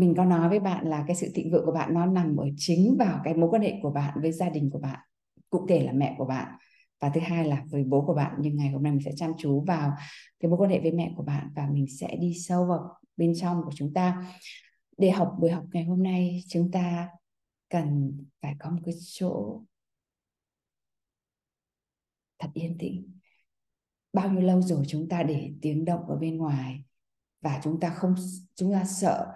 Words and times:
mình 0.00 0.14
có 0.16 0.24
nói 0.24 0.48
với 0.48 0.60
bạn 0.60 0.86
là 0.86 1.04
cái 1.06 1.16
sự 1.16 1.30
thịnh 1.34 1.50
vượng 1.52 1.66
của 1.66 1.72
bạn 1.72 1.94
nó 1.94 2.06
nằm 2.06 2.36
ở 2.36 2.46
chính 2.56 2.96
vào 2.98 3.20
cái 3.24 3.34
mối 3.34 3.50
quan 3.50 3.62
hệ 3.62 3.74
của 3.82 3.90
bạn 3.90 4.20
với 4.22 4.32
gia 4.32 4.48
đình 4.48 4.70
của 4.70 4.78
bạn, 4.78 5.00
cụ 5.50 5.66
thể 5.68 5.84
là 5.84 5.92
mẹ 5.92 6.14
của 6.18 6.24
bạn. 6.24 6.58
Và 7.00 7.10
thứ 7.14 7.20
hai 7.20 7.48
là 7.48 7.64
với 7.70 7.84
bố 7.84 8.04
của 8.06 8.14
bạn 8.14 8.36
nhưng 8.40 8.56
ngày 8.56 8.70
hôm 8.70 8.82
nay 8.82 8.92
mình 8.92 9.02
sẽ 9.04 9.12
chăm 9.16 9.32
chú 9.38 9.64
vào 9.66 9.92
cái 10.40 10.50
mối 10.50 10.58
quan 10.58 10.70
hệ 10.70 10.80
với 10.80 10.92
mẹ 10.92 11.12
của 11.16 11.22
bạn 11.22 11.48
và 11.56 11.68
mình 11.72 11.86
sẽ 12.00 12.16
đi 12.16 12.34
sâu 12.34 12.66
vào 12.66 12.98
bên 13.16 13.32
trong 13.36 13.62
của 13.64 13.70
chúng 13.74 13.92
ta. 13.94 14.26
Để 14.98 15.10
học 15.10 15.36
buổi 15.40 15.50
học 15.50 15.64
ngày 15.72 15.84
hôm 15.84 16.02
nay, 16.02 16.44
chúng 16.48 16.70
ta 16.70 17.08
cần 17.68 18.18
phải 18.42 18.54
có 18.58 18.70
một 18.70 18.80
cái 18.84 18.94
chỗ 19.00 19.62
thật 22.38 22.48
yên 22.54 22.78
tĩnh. 22.78 23.18
Bao 24.12 24.30
nhiêu 24.30 24.42
lâu 24.42 24.62
rồi 24.62 24.84
chúng 24.88 25.08
ta 25.08 25.22
để 25.22 25.52
tiếng 25.62 25.84
động 25.84 26.08
ở 26.08 26.16
bên 26.16 26.36
ngoài 26.36 26.84
và 27.40 27.60
chúng 27.64 27.80
ta 27.80 27.90
không 27.90 28.14
chúng 28.54 28.72
ta 28.72 28.84
sợ 28.84 29.26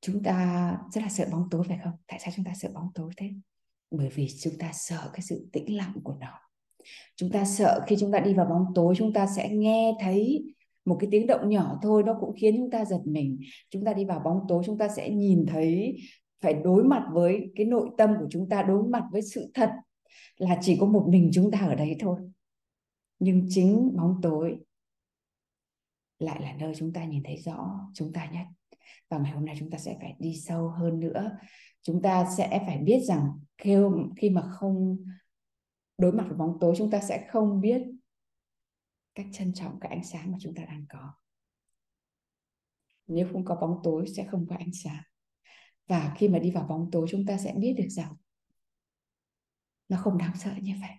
chúng 0.00 0.22
ta 0.22 0.76
rất 0.92 1.00
là 1.00 1.08
sợ 1.08 1.26
bóng 1.32 1.48
tối 1.50 1.64
phải 1.68 1.78
không? 1.84 1.92
Tại 2.06 2.18
sao 2.22 2.32
chúng 2.36 2.44
ta 2.44 2.52
sợ 2.54 2.68
bóng 2.74 2.88
tối 2.94 3.12
thế? 3.16 3.30
Bởi 3.90 4.08
vì 4.08 4.28
chúng 4.40 4.58
ta 4.58 4.70
sợ 4.72 5.10
cái 5.12 5.20
sự 5.22 5.48
tĩnh 5.52 5.76
lặng 5.76 5.92
của 6.04 6.16
nó. 6.20 6.32
Chúng 7.16 7.30
ta 7.30 7.44
sợ 7.44 7.84
khi 7.86 7.96
chúng 8.00 8.12
ta 8.12 8.20
đi 8.20 8.34
vào 8.34 8.46
bóng 8.46 8.64
tối, 8.74 8.94
chúng 8.98 9.12
ta 9.12 9.26
sẽ 9.36 9.48
nghe 9.48 9.94
thấy 10.00 10.44
một 10.84 10.96
cái 11.00 11.08
tiếng 11.10 11.26
động 11.26 11.48
nhỏ 11.48 11.78
thôi. 11.82 12.02
Nó 12.06 12.16
cũng 12.20 12.34
khiến 12.40 12.56
chúng 12.56 12.70
ta 12.70 12.84
giật 12.84 13.00
mình. 13.04 13.40
Chúng 13.70 13.84
ta 13.84 13.92
đi 13.92 14.04
vào 14.04 14.20
bóng 14.20 14.40
tối, 14.48 14.62
chúng 14.66 14.78
ta 14.78 14.88
sẽ 14.88 15.10
nhìn 15.10 15.46
thấy, 15.48 15.96
phải 16.40 16.54
đối 16.54 16.84
mặt 16.84 17.06
với 17.12 17.52
cái 17.56 17.66
nội 17.66 17.90
tâm 17.98 18.10
của 18.20 18.26
chúng 18.30 18.48
ta, 18.48 18.62
đối 18.62 18.88
mặt 18.88 19.04
với 19.12 19.22
sự 19.22 19.50
thật 19.54 19.70
là 20.36 20.58
chỉ 20.60 20.76
có 20.80 20.86
một 20.86 21.06
mình 21.08 21.30
chúng 21.34 21.50
ta 21.50 21.58
ở 21.58 21.74
đấy 21.74 21.96
thôi. 22.00 22.20
Nhưng 23.18 23.46
chính 23.48 23.96
bóng 23.96 24.20
tối 24.22 24.56
lại 26.18 26.42
là 26.42 26.52
nơi 26.52 26.72
chúng 26.76 26.92
ta 26.92 27.04
nhìn 27.04 27.22
thấy 27.24 27.36
rõ, 27.36 27.80
chúng 27.94 28.12
ta 28.12 28.30
nhất 28.32 28.46
và 29.08 29.18
ngày 29.18 29.32
hôm 29.32 29.44
nay 29.44 29.56
chúng 29.58 29.70
ta 29.70 29.78
sẽ 29.78 29.96
phải 30.00 30.14
đi 30.18 30.36
sâu 30.36 30.68
hơn 30.68 31.00
nữa. 31.00 31.38
Chúng 31.82 32.02
ta 32.02 32.30
sẽ 32.36 32.62
phải 32.66 32.78
biết 32.78 33.00
rằng 33.00 33.30
khi 33.58 33.76
khi 34.16 34.30
mà 34.30 34.42
không 34.42 34.96
đối 35.98 36.12
mặt 36.12 36.24
với 36.28 36.36
bóng 36.36 36.58
tối, 36.60 36.74
chúng 36.78 36.90
ta 36.90 37.00
sẽ 37.00 37.26
không 37.30 37.60
biết 37.60 37.82
cách 39.14 39.26
trân 39.32 39.54
trọng 39.54 39.80
cái 39.80 39.90
ánh 39.90 40.04
sáng 40.04 40.32
mà 40.32 40.38
chúng 40.40 40.54
ta 40.54 40.64
đang 40.64 40.84
có. 40.88 41.12
Nếu 43.06 43.28
không 43.32 43.44
có 43.44 43.54
bóng 43.54 43.80
tối, 43.82 44.06
sẽ 44.16 44.24
không 44.30 44.46
có 44.48 44.56
ánh 44.56 44.72
sáng. 44.72 45.02
Và 45.86 46.14
khi 46.16 46.28
mà 46.28 46.38
đi 46.38 46.50
vào 46.50 46.64
bóng 46.64 46.90
tối, 46.92 47.06
chúng 47.10 47.26
ta 47.26 47.38
sẽ 47.38 47.54
biết 47.56 47.74
được 47.78 47.88
rằng 47.88 48.14
nó 49.88 49.96
không 49.96 50.18
đáng 50.18 50.36
sợ 50.36 50.50
như 50.62 50.74
vậy. 50.80 50.90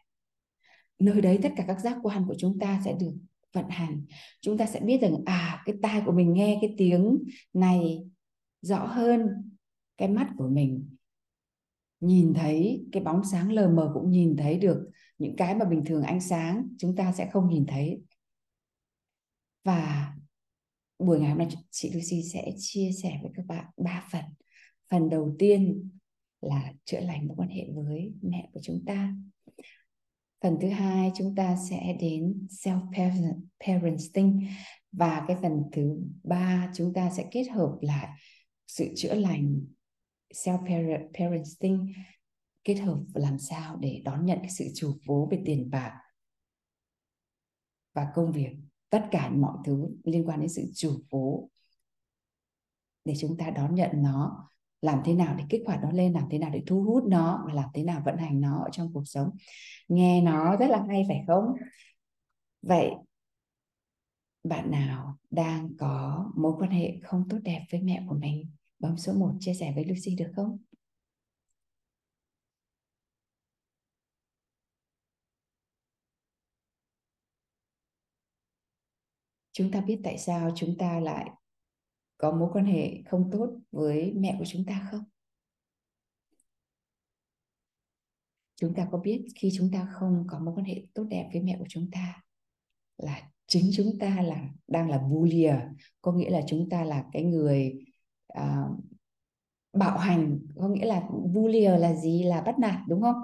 Nơi 1.00 1.22
đấy 1.22 1.40
tất 1.44 1.50
cả 1.56 1.64
các 1.68 1.80
giác 1.80 1.98
quan 2.04 2.26
của 2.28 2.36
chúng 2.38 2.60
ta 2.60 2.82
sẽ 2.86 2.94
được 2.94 3.14
vận 3.54 3.70
hành, 3.70 4.06
chúng 4.42 4.58
ta 4.58 4.66
sẽ 4.66 4.80
biết 4.80 5.02
rằng 5.02 5.16
à 5.26 5.62
cái 5.66 5.76
tai 5.82 6.02
của 6.06 6.12
mình 6.12 6.34
nghe 6.34 6.58
cái 6.62 6.74
tiếng 6.78 7.18
này 7.54 8.00
rõ 8.62 8.86
hơn 8.86 9.22
cái 9.98 10.08
mắt 10.08 10.30
của 10.38 10.48
mình. 10.48 10.96
Nhìn 12.00 12.34
thấy 12.34 12.86
cái 12.92 13.04
bóng 13.04 13.24
sáng 13.32 13.52
lờ 13.52 13.70
mờ 13.70 13.92
cũng 13.94 14.12
nhìn 14.12 14.36
thấy 14.38 14.58
được 14.58 14.90
những 15.18 15.36
cái 15.36 15.56
mà 15.56 15.66
bình 15.66 15.84
thường 15.86 16.04
ánh 16.04 16.22
sáng, 16.22 16.68
chúng 16.78 16.96
ta 16.96 17.12
sẽ 17.12 17.30
không 17.34 17.50
nhìn 17.50 17.66
thấy. 17.66 18.02
Và 19.64 20.14
buổi 21.00 21.20
ngày 21.20 21.30
hôm 21.30 21.38
nay, 21.38 21.48
chị 21.70 21.92
Lucy 21.94 22.24
sẽ 22.24 22.52
chia 22.58 22.92
sẻ 23.04 23.20
với 23.22 23.32
các 23.36 23.46
bạn 23.46 23.66
ba 23.78 24.08
phần. 24.12 24.24
Phần 24.90 25.10
đầu 25.10 25.36
tiên 25.40 25.90
là 26.42 26.74
chữa 26.86 27.00
lành 27.00 27.28
mối 27.28 27.38
quan 27.38 27.50
hệ 27.50 27.68
với 27.74 28.14
mẹ 28.22 28.50
của 28.54 28.60
chúng 28.64 28.84
ta 28.86 29.14
phần 30.42 30.58
thứ 30.62 30.70
hai, 30.70 31.12
chúng 31.18 31.36
ta 31.36 31.56
sẽ 31.70 31.98
đến 32.00 32.48
self 32.50 32.92
parenting 33.68 34.48
và 34.92 35.26
cái 35.28 35.38
phần 35.42 35.64
thứ 35.72 36.00
ba, 36.24 36.72
chúng 36.76 36.94
ta 36.94 37.10
sẽ 37.10 37.28
kết 37.32 37.44
hợp 37.44 37.78
lại 37.82 38.10
sự 38.68 38.88
chữa 38.96 39.14
lành 39.14 39.62
self 40.34 40.66
parenting 41.20 41.94
kết 42.64 42.76
hợp 42.76 43.00
làm 43.14 43.40
sao 43.40 43.78
để 43.78 44.02
đón 44.06 44.26
nhận 44.26 44.40
cái 44.42 44.50
sự 44.50 44.66
chủ 44.76 44.94
phú 45.08 45.28
về 45.32 45.42
tiền 45.46 45.70
bạc 45.72 45.94
và 47.94 48.08
công 48.16 48.32
việc. 48.32 48.50
Tất 48.90 49.06
cả 49.12 49.30
mọi 49.30 49.58
thứ 49.66 49.88
liên 50.04 50.28
quan 50.28 50.40
đến 50.40 50.50
sự 50.50 50.72
chủ 50.76 51.00
phú 51.12 51.50
để 53.06 53.14
chúng 53.20 53.38
ta 53.38 53.50
đón 53.50 53.76
nhận 53.76 53.90
nó 53.94 54.50
làm 54.82 55.02
thế 55.06 55.14
nào 55.14 55.36
để 55.38 55.44
kích 55.50 55.62
hoạt 55.66 55.80
nó 55.82 55.92
lên, 55.92 56.14
làm 56.14 56.24
thế 56.32 56.38
nào 56.38 56.50
để 56.54 56.64
thu 56.68 56.84
hút 56.84 57.04
nó 57.08 57.44
và 57.48 57.54
làm 57.54 57.70
thế 57.74 57.84
nào 57.84 58.02
vận 58.06 58.18
hành 58.18 58.42
nó 58.42 58.64
ở 58.64 58.70
trong 58.72 58.94
cuộc 58.94 59.04
sống. 59.06 59.30
Nghe 59.88 60.22
nó 60.22 60.56
rất 60.56 60.68
là 60.70 60.84
hay, 60.90 61.06
phải 61.08 61.24
không? 61.28 61.46
Vậy 62.62 62.92
bạn 64.44 64.72
nào 64.72 65.18
đang 65.30 65.70
có 65.78 66.26
mối 66.36 66.54
quan 66.60 66.72
hệ 66.72 67.00
không 67.04 67.24
tốt 67.30 67.38
đẹp 67.44 67.66
với 67.72 67.82
mẹ 67.82 68.04
của 68.08 68.16
mình? 68.16 68.52
Bấm 68.80 68.98
số 68.98 69.14
1 69.14 69.32
chia 69.40 69.54
sẻ 69.54 69.72
với 69.76 69.86
Lucy 69.86 70.16
được 70.16 70.32
không? 70.36 70.58
Chúng 79.52 79.72
ta 79.72 79.82
biết 79.82 80.00
tại 80.04 80.18
sao 80.18 80.52
chúng 80.56 80.78
ta 80.78 81.00
lại 81.00 81.30
có 82.20 82.32
mối 82.32 82.50
quan 82.54 82.66
hệ 82.66 83.04
không 83.06 83.30
tốt 83.32 83.60
với 83.72 84.14
mẹ 84.14 84.36
của 84.40 84.46
chúng 84.48 84.66
ta 84.66 84.88
không? 84.92 85.04
Chúng 88.56 88.74
ta 88.76 88.88
có 88.92 88.98
biết 88.98 89.28
khi 89.36 89.52
chúng 89.58 89.70
ta 89.74 89.90
không 89.94 90.26
có 90.30 90.40
mối 90.40 90.56
quan 90.56 90.66
hệ 90.66 90.86
tốt 90.94 91.04
đẹp 91.10 91.30
với 91.34 91.42
mẹ 91.42 91.56
của 91.60 91.66
chúng 91.70 91.92
ta 91.92 92.24
là 92.98 93.30
chính 93.48 93.72
chúng 93.76 94.00
ta 94.00 94.22
là 94.22 94.50
đang 94.68 94.90
là 94.90 94.98
bullier 94.98 95.56
có 96.02 96.12
nghĩa 96.12 96.30
là 96.30 96.42
chúng 96.48 96.70
ta 96.70 96.84
là 96.84 97.06
cái 97.14 97.24
người 97.24 97.86
uh, 98.40 98.80
bạo 99.74 99.98
hành 99.98 100.40
có 100.56 100.68
nghĩa 100.68 100.86
là 100.86 101.10
bullier 101.34 101.82
là 101.82 101.94
gì? 101.96 102.24
Là 102.24 102.42
bắt 102.42 102.60
nạt 102.60 102.82
đúng 102.88 103.02
không? 103.02 103.16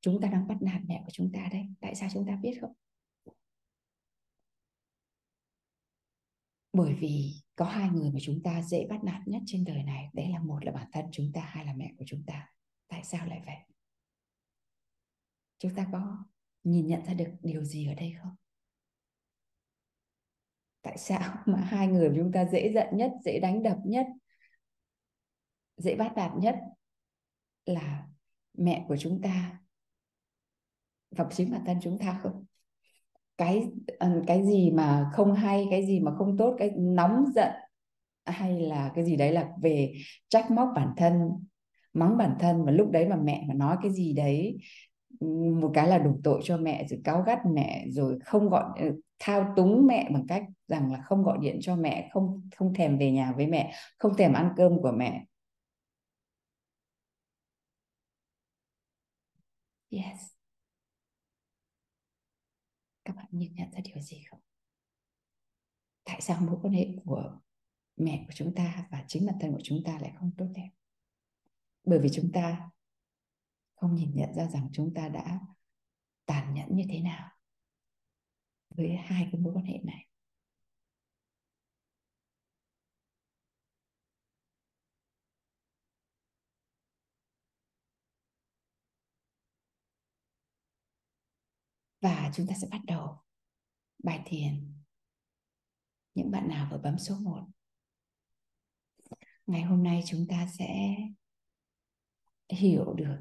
Chúng 0.00 0.20
ta 0.20 0.28
đang 0.28 0.48
bắt 0.48 0.62
nạt 0.62 0.80
mẹ 0.86 1.02
của 1.04 1.10
chúng 1.12 1.30
ta 1.32 1.48
đấy. 1.52 1.66
Tại 1.80 1.94
sao 1.94 2.08
chúng 2.12 2.26
ta 2.26 2.36
biết 2.42 2.58
không? 2.60 2.72
Bởi 6.72 6.94
vì 6.94 7.45
có 7.56 7.64
hai 7.64 7.90
người 7.90 8.10
mà 8.10 8.18
chúng 8.22 8.42
ta 8.42 8.62
dễ 8.62 8.86
bắt 8.90 9.04
nạt 9.04 9.22
nhất 9.26 9.42
trên 9.46 9.64
đời 9.64 9.82
này, 9.82 10.10
đấy 10.12 10.28
là 10.28 10.38
một 10.38 10.64
là 10.64 10.72
bản 10.72 10.88
thân 10.92 11.04
chúng 11.12 11.32
ta, 11.34 11.40
hai 11.40 11.64
là 11.64 11.72
mẹ 11.76 11.92
của 11.98 12.04
chúng 12.08 12.22
ta. 12.26 12.48
Tại 12.88 13.04
sao 13.04 13.26
lại 13.26 13.42
vậy? 13.46 13.56
Chúng 15.58 15.74
ta 15.74 15.86
có 15.92 16.24
nhìn 16.64 16.86
nhận 16.86 17.04
ra 17.04 17.14
được 17.14 17.30
điều 17.42 17.64
gì 17.64 17.86
ở 17.86 17.94
đây 17.94 18.14
không? 18.22 18.34
Tại 20.82 20.98
sao 20.98 21.38
mà 21.46 21.60
hai 21.60 21.86
người 21.86 22.12
chúng 22.16 22.32
ta 22.32 22.44
dễ 22.44 22.72
giận 22.74 22.86
nhất, 22.92 23.12
dễ 23.24 23.38
đánh 23.40 23.62
đập 23.62 23.78
nhất, 23.84 24.06
dễ 25.76 25.94
bắt 25.94 26.12
nạt 26.16 26.32
nhất 26.38 26.56
là 27.66 28.08
mẹ 28.54 28.84
của 28.88 28.96
chúng 28.96 29.22
ta 29.22 29.60
và 31.10 31.28
chính 31.30 31.50
bản 31.50 31.62
thân 31.66 31.78
chúng 31.82 31.98
ta 31.98 32.20
không? 32.22 32.44
Cái 33.38 33.68
cái 34.26 34.44
gì 34.46 34.70
mà 34.70 35.10
không 35.14 35.34
hay, 35.34 35.66
cái 35.70 35.86
gì 35.86 36.00
mà 36.00 36.12
không 36.18 36.36
tốt, 36.38 36.54
cái 36.58 36.70
nóng 36.76 37.24
giận, 37.34 37.50
hay 38.26 38.60
là 38.60 38.92
cái 38.94 39.04
gì 39.04 39.16
đấy 39.16 39.32
là 39.32 39.48
về 39.62 39.94
trách 40.28 40.50
móc 40.50 40.68
bản 40.76 40.88
thân, 40.96 41.30
mắng 41.92 42.16
bản 42.18 42.36
thân 42.40 42.64
và 42.64 42.72
lúc 42.72 42.90
đấy 42.90 43.08
mà 43.08 43.16
mẹ 43.16 43.44
mà 43.48 43.54
nói 43.54 43.76
cái 43.82 43.92
gì 43.92 44.12
đấy 44.12 44.58
một 45.60 45.70
cái 45.74 45.88
là 45.88 45.98
đổ 45.98 46.10
tội 46.24 46.40
cho 46.44 46.56
mẹ 46.56 46.86
rồi 46.90 47.00
cáo 47.04 47.22
gắt 47.22 47.38
mẹ 47.54 47.86
rồi 47.90 48.18
không 48.24 48.48
gọi 48.50 48.64
ờ, 48.80 48.86
thao 49.18 49.52
túng 49.56 49.86
mẹ 49.86 50.10
bằng 50.12 50.26
cách 50.28 50.44
rằng 50.68 50.92
là 50.92 51.02
không 51.06 51.22
gọi 51.22 51.38
điện 51.42 51.58
cho 51.62 51.76
mẹ, 51.76 52.08
không 52.12 52.48
không 52.56 52.74
thèm 52.74 52.98
về 52.98 53.10
nhà 53.12 53.32
với 53.36 53.46
mẹ, 53.46 53.72
không 53.98 54.16
thèm 54.16 54.32
ăn 54.32 54.50
cơm 54.56 54.82
của 54.82 54.92
mẹ. 54.96 55.24
Yes 59.90 60.35
các 63.16 63.22
bạn 63.22 63.28
nhìn 63.30 63.54
nhận 63.54 63.72
ra 63.72 63.80
điều 63.84 64.00
gì 64.00 64.22
không? 64.30 64.40
Tại 66.04 66.20
sao 66.20 66.40
mối 66.40 66.58
quan 66.62 66.74
hệ 66.74 66.88
của 67.04 67.38
mẹ 67.96 68.24
của 68.26 68.32
chúng 68.34 68.54
ta 68.54 68.88
và 68.90 69.04
chính 69.08 69.26
bản 69.26 69.36
thân 69.40 69.52
của 69.52 69.60
chúng 69.62 69.78
ta 69.84 69.98
lại 70.00 70.12
không 70.18 70.30
tốt 70.38 70.46
đẹp? 70.54 70.70
Bởi 71.84 71.98
vì 71.98 72.08
chúng 72.12 72.32
ta 72.32 72.70
không 73.74 73.94
nhìn 73.94 74.12
nhận 74.14 74.34
ra 74.34 74.48
rằng 74.48 74.68
chúng 74.72 74.94
ta 74.94 75.08
đã 75.08 75.40
tàn 76.26 76.54
nhẫn 76.54 76.76
như 76.76 76.84
thế 76.88 77.00
nào 77.00 77.30
với 78.68 78.96
hai 78.96 79.28
cái 79.32 79.40
mối 79.40 79.52
quan 79.54 79.64
hệ 79.64 79.78
này. 79.84 80.05
Và 92.00 92.30
chúng 92.34 92.46
ta 92.46 92.54
sẽ 92.62 92.68
bắt 92.70 92.80
đầu 92.86 93.18
bài 94.02 94.22
thiền. 94.26 94.72
Những 96.14 96.30
bạn 96.30 96.48
nào 96.48 96.68
vừa 96.70 96.78
bấm 96.78 96.98
số 96.98 97.14
1 97.18 97.46
ngày 99.46 99.62
hôm 99.62 99.82
nay 99.82 100.02
chúng 100.06 100.26
ta 100.28 100.48
sẽ 100.58 100.96
hiểu 102.48 102.94
được 102.94 103.18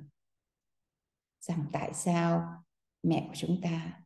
rằng 1.40 1.66
tại 1.74 1.94
sao 1.94 2.64
mẹ 3.04 3.26
của 3.28 3.36
chúng 3.36 3.60
ta 3.64 4.02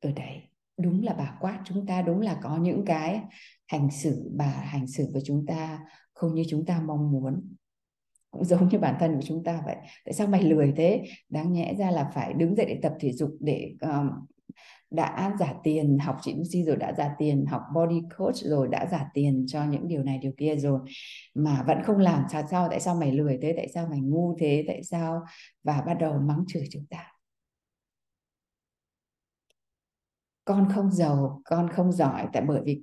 ở 0.00 0.12
đây. 0.12 0.48
Đúng 0.76 1.04
là 1.04 1.12
bà 1.12 1.36
quát 1.40 1.62
chúng 1.64 1.86
ta, 1.86 2.02
đúng 2.02 2.20
là 2.20 2.40
có 2.42 2.56
những 2.56 2.84
cái 2.86 3.22
hành 3.66 3.90
xử, 3.90 4.30
bà 4.36 4.46
hành 4.46 4.86
xử 4.86 5.10
với 5.12 5.22
chúng 5.24 5.44
ta 5.46 5.80
không 6.12 6.34
như 6.34 6.44
chúng 6.48 6.66
ta 6.66 6.80
mong 6.80 7.12
muốn 7.12 7.54
cũng 8.30 8.44
giống 8.44 8.68
như 8.68 8.78
bản 8.78 8.96
thân 9.00 9.14
của 9.14 9.22
chúng 9.26 9.44
ta 9.44 9.62
vậy. 9.66 9.76
Tại 10.04 10.12
sao 10.12 10.26
mày 10.26 10.42
lười 10.42 10.72
thế? 10.76 11.04
Đáng 11.28 11.52
nhẽ 11.52 11.74
ra 11.78 11.90
là 11.90 12.10
phải 12.14 12.32
đứng 12.32 12.56
dậy 12.56 12.66
để 12.68 12.78
tập 12.82 12.92
thể 13.00 13.12
dục 13.12 13.30
để 13.40 13.74
um, 13.80 14.10
đã 14.90 15.36
giả 15.40 15.54
tiền 15.62 15.98
học 15.98 16.16
chị 16.22 16.34
Lucy 16.34 16.64
rồi 16.64 16.76
đã 16.76 16.92
giả 16.92 17.14
tiền 17.18 17.46
học 17.46 17.62
body 17.74 18.00
coach 18.18 18.36
rồi 18.36 18.68
đã 18.68 18.86
giả 18.90 19.10
tiền 19.14 19.44
cho 19.48 19.64
những 19.64 19.88
điều 19.88 20.02
này 20.02 20.18
điều 20.18 20.32
kia 20.36 20.56
rồi 20.56 20.80
mà 21.34 21.64
vẫn 21.66 21.78
không 21.84 21.98
làm. 21.98 22.24
Sao 22.32 22.42
sao? 22.50 22.68
Tại 22.68 22.80
sao 22.80 22.94
mày 22.94 23.12
lười 23.12 23.38
thế? 23.42 23.54
Tại 23.56 23.68
sao 23.74 23.86
mày 23.90 24.00
ngu 24.00 24.36
thế? 24.38 24.64
Tại 24.66 24.82
sao? 24.82 25.22
Và 25.62 25.82
bắt 25.86 25.94
đầu 25.94 26.18
mắng 26.18 26.44
chửi 26.48 26.64
chúng 26.70 26.86
ta. 26.90 27.12
Con 30.44 30.68
không 30.74 30.90
giàu 30.90 31.42
con 31.44 31.68
không 31.68 31.92
giỏi. 31.92 32.26
Tại 32.32 32.42
bởi 32.42 32.60
vì 32.64 32.80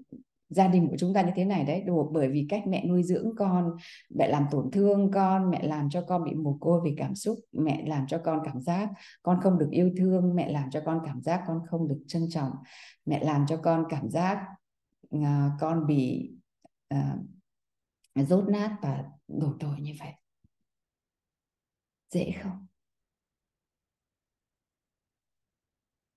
gia 0.50 0.68
đình 0.68 0.88
của 0.90 0.98
chúng 0.98 1.14
ta 1.14 1.22
như 1.22 1.32
thế 1.36 1.46
này 1.46 1.64
đấy. 1.64 1.82
Đồ 1.82 2.10
bởi 2.14 2.30
vì 2.30 2.46
cách 2.50 2.68
mẹ 2.68 2.86
nuôi 2.86 3.04
dưỡng 3.04 3.36
con 3.38 3.76
mẹ 4.10 4.28
làm 4.28 4.46
tổn 4.52 4.72
thương 4.72 5.12
con 5.12 5.50
mẹ 5.50 5.64
làm 5.64 5.90
cho 5.90 6.02
con 6.02 6.24
bị 6.24 6.34
mồ 6.36 6.58
côi 6.60 6.82
về 6.86 6.94
cảm 6.98 7.16
xúc 7.16 7.40
mẹ 7.52 7.84
làm 7.88 8.08
cho 8.08 8.18
con 8.18 8.40
cảm 8.46 8.62
giác 8.62 8.90
con 9.24 9.40
không 9.42 9.60
được 9.60 9.70
yêu 9.72 9.92
thương 9.98 10.36
mẹ 10.36 10.52
làm 10.52 10.70
cho 10.72 10.82
con 10.86 11.00
cảm 11.06 11.22
giác 11.22 11.44
con 11.48 11.62
không 11.70 11.88
được 11.88 12.00
trân 12.08 12.30
trọng 12.30 12.52
mẹ 13.06 13.24
làm 13.24 13.46
cho 13.48 13.58
con 13.58 13.86
cảm 13.90 14.10
giác 14.10 14.46
uh, 15.16 15.52
con 15.60 15.88
bị 15.88 16.32
à, 16.88 17.16
uh, 18.22 18.28
dốt 18.28 18.50
nát 18.50 18.78
và 18.82 19.04
đổ 19.28 19.54
tội 19.60 19.80
như 19.80 19.94
vậy. 20.00 20.14
Dễ 22.10 22.32
không? 22.44 22.68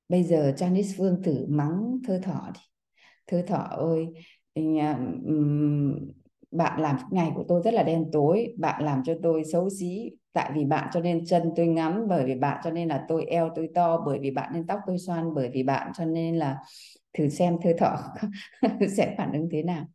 Bây 0.09 0.23
giờ 0.25 0.53
Janice 0.56 0.94
Phương 0.97 1.23
thử 1.23 1.47
mắng 1.49 1.99
thơ 2.05 2.21
thọ 2.23 2.50
đi 2.55 2.61
thưa 3.31 3.43
thọ 3.43 3.56
ơi 3.56 4.06
à, 4.81 4.99
bạn 6.50 6.81
làm 6.81 6.97
ngày 7.11 7.32
của 7.35 7.44
tôi 7.49 7.62
rất 7.65 7.75
là 7.75 7.82
đen 7.82 8.11
tối. 8.12 8.55
Bạn 8.59 8.85
làm 8.85 9.03
cho 9.05 9.15
tôi 9.23 9.43
xấu 9.53 9.69
xí, 9.71 10.11
tại 10.32 10.50
vì 10.55 10.65
bạn 10.65 10.88
cho 10.93 11.00
nên 11.00 11.27
chân 11.27 11.43
tôi 11.56 11.67
ngắn 11.67 12.09
bởi 12.09 12.25
vì 12.27 12.35
bạn 12.35 12.61
cho 12.65 12.71
nên 12.71 12.88
là 12.88 13.05
tôi 13.09 13.25
eo 13.25 13.50
tôi 13.55 13.69
to, 13.75 14.03
bởi 14.06 14.19
vì 14.23 14.31
bạn 14.31 14.50
nên 14.55 14.67
tóc 14.67 14.79
tôi 14.87 14.99
xoăn, 14.99 15.35
bởi 15.35 15.50
vì 15.55 15.62
bạn 15.62 15.93
cho 15.94 16.05
nên 16.05 16.37
là 16.37 16.59
thử 17.19 17.29
xem 17.29 17.56
thưa 17.65 17.73
thọ 17.79 17.97
sẽ 18.97 19.15
phản 19.19 19.32
ứng 19.32 19.49
thế 19.53 19.62
nào. 19.62 19.87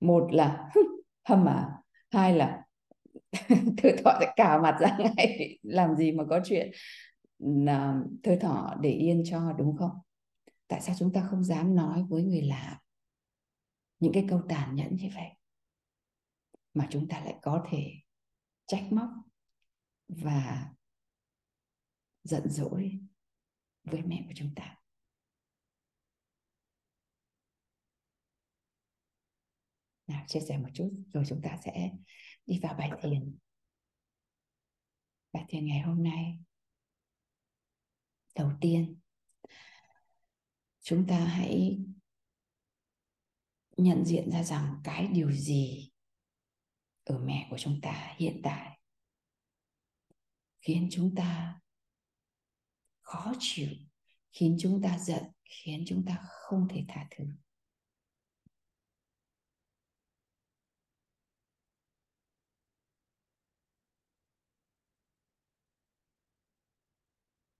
Một 0.00 0.32
là 0.32 0.70
hâm 1.28 1.48
à 1.48 1.68
hai 2.10 2.36
là 2.36 2.62
thưa 3.78 3.90
thọ 4.04 4.16
sẽ 4.20 4.32
cào 4.36 4.60
mặt 4.60 4.76
ra 4.80 4.98
ngay, 4.98 5.58
làm 5.62 5.96
gì 5.96 6.12
mà 6.12 6.24
có 6.30 6.40
chuyện 6.44 6.70
là 7.38 7.94
thưa 8.22 8.36
thọ 8.36 8.74
để 8.80 8.90
yên 8.90 9.22
cho, 9.26 9.52
đúng 9.58 9.76
không? 9.76 9.90
Tại 10.68 10.80
sao 10.80 10.94
chúng 10.98 11.12
ta 11.12 11.28
không 11.30 11.44
dám 11.44 11.74
nói 11.74 12.04
với 12.08 12.22
người 12.22 12.42
lạ 12.42 12.80
những 13.98 14.12
cái 14.12 14.26
câu 14.30 14.42
tàn 14.48 14.74
nhẫn 14.74 14.96
như 14.96 15.08
vậy? 15.14 15.28
Mà 16.74 16.88
chúng 16.90 17.08
ta 17.08 17.20
lại 17.20 17.38
có 17.42 17.66
thể 17.70 17.92
trách 18.66 18.88
móc 18.90 19.08
và 20.08 20.72
giận 22.24 22.50
dỗi 22.50 23.00
với 23.84 24.02
mẹ 24.02 24.24
của 24.26 24.32
chúng 24.36 24.54
ta. 24.56 24.76
Nào, 30.06 30.24
chia 30.28 30.40
sẻ 30.40 30.58
một 30.58 30.68
chút, 30.74 30.90
rồi 31.12 31.24
chúng 31.28 31.40
ta 31.42 31.58
sẽ 31.64 31.90
đi 32.46 32.60
vào 32.62 32.74
bài 32.74 32.90
thiền. 33.02 33.38
Bài 35.32 35.44
thiền 35.48 35.66
ngày 35.66 35.80
hôm 35.80 36.02
nay. 36.02 36.38
Đầu 38.34 38.52
tiên 38.60 39.00
chúng 40.88 41.06
ta 41.06 41.18
hãy 41.18 41.78
nhận 43.76 44.04
diện 44.04 44.30
ra 44.30 44.42
rằng 44.42 44.80
cái 44.84 45.06
điều 45.06 45.32
gì 45.32 45.90
ở 47.04 47.18
mẹ 47.18 47.46
của 47.50 47.58
chúng 47.58 47.80
ta 47.82 48.14
hiện 48.16 48.40
tại 48.42 48.78
khiến 50.60 50.88
chúng 50.90 51.14
ta 51.14 51.60
khó 53.00 53.32
chịu, 53.38 53.68
khiến 54.32 54.56
chúng 54.60 54.82
ta 54.82 54.98
giận, 54.98 55.22
khiến 55.44 55.84
chúng 55.86 56.04
ta 56.06 56.18
không 56.28 56.68
thể 56.70 56.84
tha 56.88 57.08
thứ. 57.10 57.24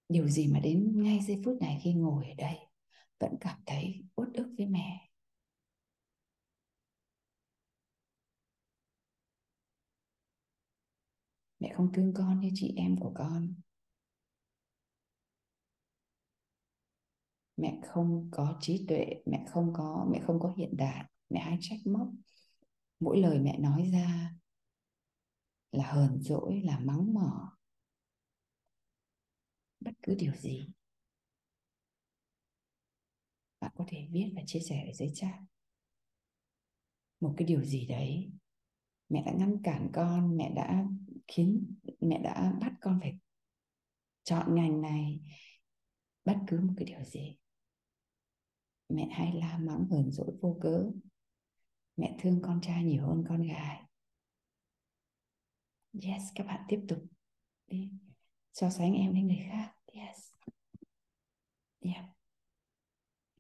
Điều 0.09 0.29
gì 0.29 0.49
mà 0.49 0.61
đến 0.61 1.03
ngay 1.03 1.21
giây 1.27 1.43
phút 1.45 1.57
này 1.61 1.81
khi 1.83 1.93
ngồi 1.93 2.27
ở 2.29 2.35
đây 2.35 2.68
vẫn 3.21 3.37
cảm 3.41 3.61
thấy 3.67 4.05
uất 4.15 4.29
ức 4.35 4.55
với 4.59 4.67
mẹ. 4.67 5.09
Mẹ 11.61 11.73
không 11.77 11.93
thương 11.93 12.15
con 12.17 12.41
như 12.41 12.51
chị 12.55 12.75
em 12.77 12.97
của 13.01 13.13
con. 13.15 13.55
Mẹ 17.57 17.81
không 17.87 18.29
có 18.31 18.59
trí 18.61 18.85
tuệ, 18.89 19.07
mẹ 19.27 19.45
không 19.49 19.73
có, 19.77 20.07
mẹ 20.13 20.21
không 20.27 20.41
có 20.41 20.55
hiện 20.57 20.77
đại, 20.77 21.05
mẹ 21.31 21.41
hay 21.41 21.59
trách 21.61 21.79
móc. 21.85 22.09
Mỗi 23.01 23.19
lời 23.21 23.39
mẹ 23.39 23.59
nói 23.59 23.91
ra 23.93 24.35
là 25.73 25.93
hờn 25.93 26.23
dỗi, 26.23 26.61
là 26.65 26.79
mắng 26.79 27.15
mỏ. 27.15 27.57
Bất 29.81 29.93
cứ 30.03 30.15
điều 30.19 30.35
gì 30.35 30.71
có 33.79 33.85
thể 33.89 34.09
viết 34.11 34.33
và 34.37 34.43
chia 34.47 34.61
sẻ 34.61 34.85
ở 34.87 34.93
dưới 34.93 35.11
chat. 35.15 35.35
Một 37.21 37.35
cái 37.37 37.47
điều 37.47 37.65
gì 37.65 37.87
đấy, 37.87 38.31
mẹ 39.09 39.23
đã 39.27 39.33
ngăn 39.33 39.63
cản 39.63 39.91
con, 39.93 40.37
mẹ 40.37 40.53
đã 40.57 40.87
khiến, 41.29 41.75
mẹ 42.01 42.21
đã 42.25 42.53
bắt 42.61 42.73
con 42.81 42.99
phải 43.01 43.19
chọn 44.25 44.55
ngành 44.55 44.81
này. 44.81 45.21
Bất 46.25 46.37
cứ 46.47 46.61
một 46.61 46.73
cái 46.77 46.85
điều 46.85 47.05
gì. 47.05 47.39
Mẹ 48.89 49.09
hay 49.13 49.33
la 49.33 49.59
mắng, 49.59 49.87
hờn 49.91 50.11
dỗi 50.13 50.37
vô 50.41 50.59
cớ. 50.61 50.91
Mẹ 51.97 52.17
thương 52.19 52.43
con 52.43 52.61
trai 52.61 52.85
nhiều 52.85 53.07
hơn 53.07 53.25
con 53.29 53.43
gái. 53.43 53.83
Yes, 56.03 56.23
các 56.35 56.45
bạn 56.47 56.65
tiếp 56.69 56.81
tục 56.89 57.05
đi. 57.67 57.91
So 58.53 58.71
sánh 58.71 58.95
em 58.95 59.13
với 59.13 59.23
người 59.23 59.47
khác. 59.51 59.75
Yes. 59.93 60.33
Yeah 61.81 62.18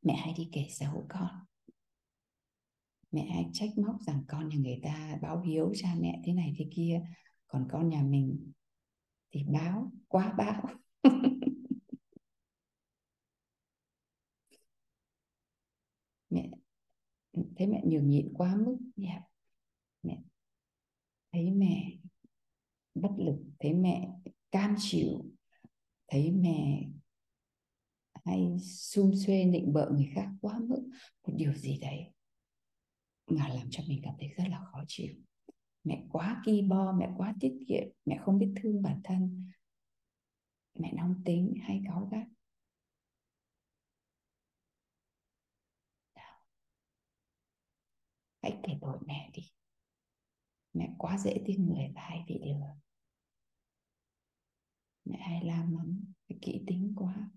mẹ 0.09 0.15
hay 0.17 0.35
đi 0.37 0.49
kể 0.53 0.67
xấu 0.71 1.07
con 1.09 1.29
mẹ 3.11 3.27
hay 3.31 3.47
trách 3.53 3.71
móc 3.79 3.97
rằng 4.07 4.25
con 4.29 4.49
nhà 4.49 4.57
người 4.57 4.81
ta 4.83 5.19
báo 5.23 5.41
hiếu 5.41 5.73
cha 5.77 5.95
mẹ 6.01 6.23
thế 6.25 6.33
này 6.33 6.55
thế 6.59 6.69
kia, 6.75 7.03
còn 7.47 7.69
con 7.73 7.89
nhà 7.89 8.03
mình 8.03 8.53
thì 9.31 9.45
báo 9.45 9.93
quá 10.09 10.35
báo 10.39 10.63
mẹ, 16.31 16.51
thấy 17.57 17.67
mẹ 17.67 17.83
nhường 17.85 18.09
nhịn 18.09 18.33
quá 18.35 18.57
mức 18.57 18.77
yeah. 18.97 19.23
mẹ 20.03 20.19
thấy 21.33 21.51
mẹ 21.51 21.99
bất 22.95 23.11
lực, 23.19 23.39
thấy 23.59 23.73
mẹ 23.73 24.09
cam 24.51 24.75
chịu, 24.79 25.25
thấy 26.09 26.31
mẹ 26.31 26.89
hay 28.29 28.59
xung 28.63 29.17
xuê 29.17 29.45
nịnh 29.45 29.73
bợ 29.73 29.91
người 29.91 30.11
khác 30.15 30.29
quá 30.41 30.59
mức, 30.59 30.89
một 31.27 31.33
điều 31.37 31.53
gì 31.53 31.79
đấy 31.79 32.13
mà 33.27 33.49
làm 33.49 33.69
cho 33.71 33.83
mình 33.89 34.01
cảm 34.05 34.15
thấy 34.19 34.29
rất 34.29 34.45
là 34.49 34.65
khó 34.73 34.85
chịu. 34.89 35.15
Mẹ 35.85 36.07
quá 36.11 36.43
ki 36.47 36.63
bo, 36.63 36.93
mẹ 36.93 37.11
quá 37.17 37.35
tiết 37.41 37.59
kiệm, 37.69 37.89
mẹ 38.05 38.19
không 38.25 38.39
biết 38.39 38.53
thương 38.63 38.83
bản 38.83 39.01
thân. 39.05 39.51
Mẹ 40.75 40.93
nóng 40.93 41.23
tính, 41.25 41.55
hay 41.63 41.83
cáu 41.87 42.09
gắt. 42.13 42.27
Hãy 48.43 48.61
kể 48.63 48.73
tội 48.81 48.99
mẹ 49.07 49.31
đi. 49.35 49.43
Mẹ 50.73 50.95
quá 50.99 51.19
dễ 51.19 51.43
tin 51.47 51.67
người 51.67 51.93
và 51.95 52.01
hay 52.01 52.25
bị 52.29 52.41
lừa. 52.45 52.77
Mẹ 55.05 55.19
hay 55.21 55.45
làm 55.45 55.75
mắng 55.75 56.01
kỹ 56.41 56.63
tính 56.67 56.93
quá 56.97 57.31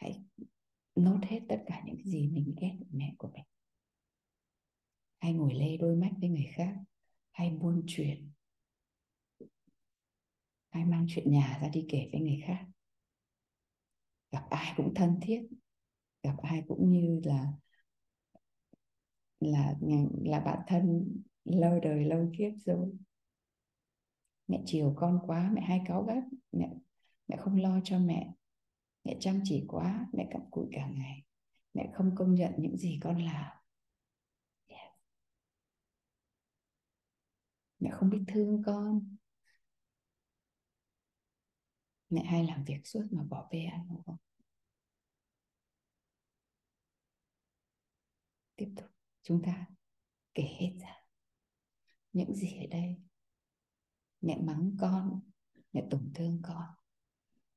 hãy 0.00 0.22
nốt 1.04 1.18
hết 1.22 1.40
tất 1.48 1.62
cả 1.66 1.82
những 1.86 1.96
cái 1.96 2.06
gì 2.06 2.28
mình 2.28 2.54
ghét 2.60 2.78
mẹ 2.90 3.14
của 3.18 3.30
mình. 3.34 3.44
Hay 5.20 5.32
ngồi 5.32 5.54
lê 5.54 5.76
đôi 5.76 5.96
mắt 5.96 6.10
với 6.20 6.28
người 6.28 6.46
khác, 6.54 6.76
hay 7.32 7.50
buôn 7.50 7.84
chuyện, 7.86 8.30
hay 10.70 10.84
mang 10.84 11.06
chuyện 11.08 11.30
nhà 11.30 11.58
ra 11.62 11.68
đi 11.68 11.86
kể 11.88 12.08
với 12.12 12.20
người 12.20 12.40
khác. 12.46 12.66
Gặp 14.32 14.46
ai 14.50 14.74
cũng 14.76 14.94
thân 14.94 15.18
thiết, 15.22 15.48
gặp 16.22 16.34
ai 16.42 16.62
cũng 16.68 16.92
như 16.92 17.20
là 17.24 17.52
là 19.40 19.74
là 20.24 20.40
bạn 20.40 20.58
thân 20.66 21.16
lâu 21.44 21.80
đời 21.80 22.04
lâu 22.04 22.32
kiếp 22.38 22.52
rồi. 22.64 22.92
Mẹ 24.48 24.62
chiều 24.66 24.94
con 24.96 25.18
quá, 25.26 25.50
mẹ 25.54 25.60
hay 25.60 25.80
cáu 25.86 26.02
gắt, 26.02 26.24
mẹ 26.52 26.70
mẹ 27.28 27.36
không 27.36 27.56
lo 27.56 27.80
cho 27.84 27.98
mẹ 27.98 28.32
mẹ 29.04 29.16
chăm 29.20 29.40
chỉ 29.44 29.64
quá, 29.68 30.06
mẹ 30.12 30.28
cặm 30.30 30.42
cụi 30.50 30.68
cả 30.72 30.86
ngày. 30.86 31.24
Mẹ 31.74 31.90
không 31.94 32.14
công 32.16 32.34
nhận 32.34 32.52
những 32.58 32.76
gì 32.76 32.98
con 33.02 33.22
làm. 33.22 33.56
Yeah. 34.66 34.92
mẹ 37.78 37.90
không 37.92 38.10
biết 38.10 38.24
thương 38.28 38.62
con. 38.66 39.16
Mẹ 42.10 42.24
hay 42.24 42.46
làm 42.46 42.64
việc 42.64 42.80
suốt 42.84 43.02
mà 43.10 43.22
bỏ 43.22 43.48
bê 43.52 43.64
ăn 43.64 43.88
uống 43.88 44.16
tiếp 48.60 48.72
tục. 48.76 48.86
Chúng 49.22 49.42
ta 49.42 49.66
kể 50.34 50.42
hết 50.42 50.72
ra. 50.80 50.96
Những 52.12 52.34
gì 52.34 52.58
ở 52.58 52.66
đây. 52.70 52.96
Mẹ 54.20 54.36
mắng 54.40 54.76
con. 54.80 55.20
Mẹ 55.72 55.86
tổn 55.90 56.12
thương 56.14 56.40
con 56.42 56.64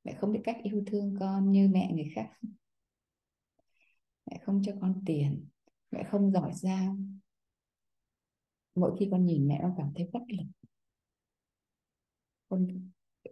mẹ 0.04 0.18
không 0.20 0.32
biết 0.32 0.42
cách 0.44 0.58
yêu 0.64 0.84
thương 0.88 1.16
con 1.20 1.52
như 1.52 1.68
mẹ 1.68 1.92
người 1.94 2.12
khác. 2.16 2.30
Mẹ 4.26 4.40
không 4.46 4.62
cho 4.66 4.72
con 4.82 5.02
tiền. 5.06 5.48
Mẹ 5.92 6.04
không 6.04 6.32
giỏi 6.32 6.52
giang. 6.54 7.20
Mỗi 8.76 8.96
khi 9.00 9.08
con 9.12 9.26
nhìn 9.26 9.48
mẹ, 9.48 9.60
con 9.62 9.74
cảm 9.78 9.92
thấy 9.96 10.10
bất 10.14 10.24
lực. 10.28 10.46
Con 12.50 12.68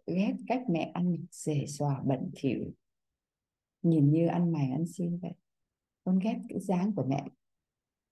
ghét 0.08 0.36
cách 0.48 0.62
mẹ 0.70 0.92
ăn 0.94 1.18
xề 1.32 1.66
xòa 1.68 2.02
bẩn 2.06 2.32
thỉu. 2.36 2.74
Nhìn 3.82 4.12
như 4.12 4.28
ăn 4.28 4.52
mày, 4.52 4.72
ăn 4.72 4.86
xin 4.88 5.18
vậy. 5.18 5.34
Con 6.04 6.20
ghét 6.20 6.40
cái 6.50 6.60
dáng 6.60 6.96
của 6.96 7.06
mẹ. 7.10 7.26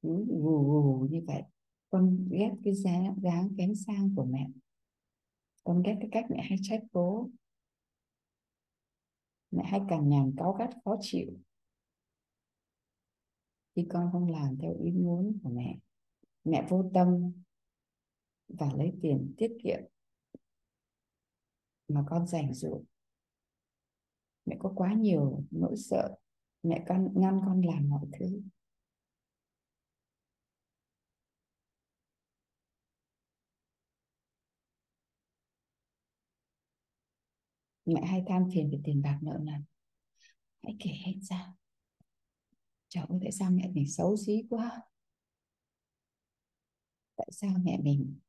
Gù 0.01 0.25
gù 0.27 1.07
như 1.11 1.21
vậy. 1.27 1.43
Con 1.89 2.27
ghét 2.31 2.51
cái 2.63 2.73
dáng 2.73 3.15
dáng 3.21 3.49
kém 3.57 3.75
sang 3.75 4.15
của 4.15 4.25
mẹ. 4.25 4.47
Con 5.63 5.83
ghét 5.83 5.97
cái 5.99 6.09
cách 6.11 6.25
mẹ 6.29 6.41
hay 6.49 6.57
trách 6.61 6.83
bố 6.91 7.29
mẹ 9.51 9.63
hay 9.63 9.81
cằn 9.89 10.09
nhằn 10.09 10.33
cáu 10.37 10.53
gắt, 10.53 10.69
khó 10.85 10.95
chịu. 11.01 11.39
Khi 13.75 13.87
con 13.89 14.09
không 14.11 14.31
làm 14.31 14.57
theo 14.61 14.73
ý 14.83 14.91
muốn 14.91 15.39
của 15.43 15.49
mẹ 15.49 15.79
mẹ 16.43 16.67
vô 16.69 16.91
tâm 16.93 17.31
và 18.47 18.69
lấy 18.77 18.93
tiền 19.01 19.33
tiết 19.37 19.57
kiệm 19.63 19.79
mà 21.87 22.03
con 22.09 22.27
dành 22.27 22.53
dụm 22.53 22.83
mẹ 24.49 24.55
có 24.59 24.71
quá 24.75 24.93
nhiều 24.93 25.43
nỗi 25.51 25.75
sợ, 25.77 26.15
mẹ 26.63 26.85
con 26.87 27.11
ngăn 27.15 27.39
con 27.45 27.61
làm 27.61 27.89
mọi 27.89 28.05
thứ. 28.19 28.41
Mẹ 37.93 38.05
hay 38.05 38.23
than 38.27 38.49
phiền 38.53 38.69
về 38.71 38.79
tiền 38.83 39.01
bạc 39.01 39.19
nợ 39.21 39.37
nần. 39.41 39.63
Hãy 40.63 40.75
kể 40.79 40.89
hết 41.05 41.13
ra. 41.21 41.53
Trời 42.87 43.03
ơi, 43.09 43.19
tại 43.21 43.31
sao 43.31 43.51
mẹ 43.51 43.67
mình 43.73 43.87
xấu 43.87 44.17
xí 44.17 44.43
quá? 44.49 44.81
Tại 47.15 47.27
sao 47.31 47.51
mẹ 47.63 47.77
mình 47.83 48.19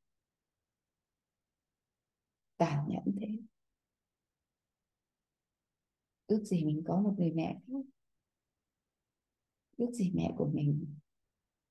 tàn 2.57 2.89
nhẫn 2.89 3.17
thế? 3.21 3.29
Ước 6.27 6.45
gì 6.45 6.65
mình 6.65 6.83
có 6.87 7.01
một 7.01 7.15
người 7.19 7.33
mẹ 7.33 7.61
khác 7.67 7.91
ước 9.81 9.91
gì 9.93 10.13
mẹ 10.15 10.35
của 10.37 10.51
mình 10.55 10.87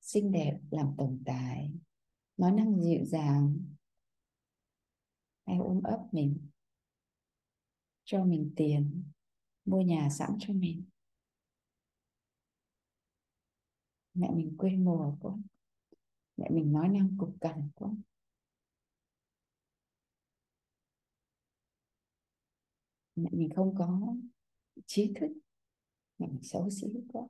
xinh 0.01 0.31
đẹp, 0.31 0.59
làm 0.71 0.93
tổng 0.97 1.23
tài, 1.25 1.71
nói 2.37 2.51
năng 2.51 2.81
dịu 2.81 3.05
dàng, 3.05 3.57
hay 5.45 5.57
ôm 5.57 5.83
ấp 5.83 5.99
mình 6.11 6.48
cho 8.11 8.23
mình 8.23 8.53
tiền, 8.55 9.03
mua 9.65 9.81
nhà 9.81 10.09
sẵn 10.09 10.29
cho 10.39 10.53
mình. 10.53 10.83
Mẹ 14.13 14.29
mình 14.31 14.55
quê 14.57 14.71
mùa 14.71 15.15
quá, 15.21 15.37
mẹ 16.37 16.49
mình 16.51 16.71
nói 16.71 16.87
năng 16.87 17.17
cục 17.17 17.37
cằn 17.41 17.69
quá. 17.75 17.91
Mẹ 23.15 23.29
mình 23.31 23.49
không 23.55 23.75
có 23.77 24.15
trí 24.85 25.13
thức, 25.15 25.33
mẹ 26.17 26.27
mình 26.27 26.43
xấu 26.43 26.69
xí 26.69 26.87
quá. 27.13 27.27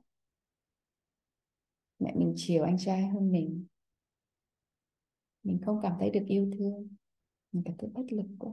Mẹ 1.98 2.14
mình 2.16 2.34
chiều 2.36 2.64
anh 2.64 2.78
trai 2.78 3.06
hơn 3.08 3.32
mình. 3.32 3.66
Mình 5.42 5.60
không 5.64 5.80
cảm 5.82 5.96
thấy 6.00 6.10
được 6.10 6.24
yêu 6.28 6.50
thương, 6.58 6.96
mình 7.52 7.62
cảm 7.66 7.74
thấy 7.78 7.90
bất 7.90 8.12
lực 8.12 8.26
quá. 8.38 8.52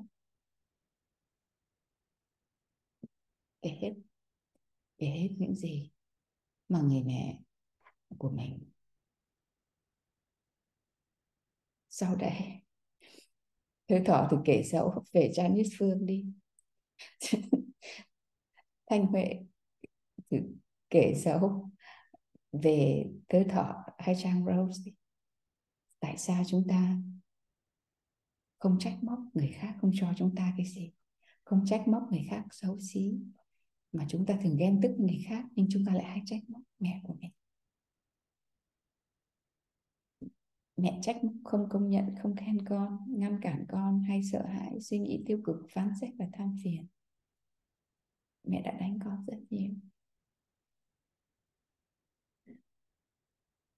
Kể 3.68 3.78
hết 3.82 3.94
kể 4.98 5.08
hết 5.08 5.30
những 5.38 5.56
gì 5.56 5.92
mà 6.70 6.82
người 6.82 7.04
mẹ 7.04 7.40
của 8.18 8.30
mình 8.30 8.72
sau 11.90 12.16
đây 12.16 12.62
Thơ 13.88 14.00
thọ 14.06 14.28
thì 14.32 14.38
kể 14.46 14.64
xấu 14.64 15.04
về 15.14 15.32
Janice 15.36 15.70
Phương 15.80 16.06
đi. 16.06 16.26
Thanh 18.90 19.06
Huệ 19.06 19.40
thì 20.30 20.38
kể 20.90 21.14
xấu 21.24 21.70
về 22.52 23.06
Thơ 23.30 23.44
thọ 23.50 23.76
hay 23.98 24.16
Trang 24.24 24.46
Rose 24.46 24.82
đi. 24.86 24.96
Tại 26.00 26.18
sao 26.18 26.44
chúng 26.48 26.68
ta 26.70 26.96
không 28.60 28.80
trách 28.80 28.98
móc 29.02 29.20
người 29.34 29.52
khác, 29.56 29.76
không 29.82 29.92
cho 29.94 30.14
chúng 30.18 30.36
ta 30.36 30.54
cái 30.58 30.66
gì? 30.66 30.92
Không 31.44 31.66
trách 31.66 31.88
móc 31.88 32.04
người 32.12 32.28
khác 32.30 32.44
xấu 32.52 32.80
xí 32.80 33.14
mà 33.98 34.06
chúng 34.10 34.26
ta 34.26 34.38
thường 34.44 34.58
ghen 34.58 34.80
tức 34.84 34.96
người 34.98 35.26
khác 35.30 35.46
nhưng 35.56 35.68
chúng 35.70 35.86
ta 35.86 35.94
lại 35.94 36.06
hay 36.06 36.22
trách 36.26 36.50
móc 36.50 36.62
mẹ 36.80 37.02
của 37.04 37.14
mình 37.14 37.32
mẹ 40.78 41.00
trách 41.02 41.18
không 41.44 41.70
công 41.70 41.90
nhận, 41.90 42.16
không 42.22 42.36
khen 42.36 42.66
con, 42.66 42.98
ngăn 43.10 43.40
cản 43.42 43.66
con 43.70 44.04
hay 44.04 44.24
sợ 44.24 44.46
hãi, 44.46 44.82
suy 44.82 45.00
nghĩ 45.00 45.24
tiêu 45.28 45.42
cực, 45.44 45.56
phán 45.70 45.92
xét 46.02 46.10
và 46.20 46.26
tham 46.34 46.56
phiền. 46.64 46.88
Mẹ 48.44 48.62
đã 48.62 48.72
đánh 48.72 49.00
con 49.04 49.26
rất 49.28 49.38
nhiều. 49.50 49.74